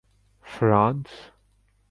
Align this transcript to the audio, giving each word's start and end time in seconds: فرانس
فرانس 0.41 1.31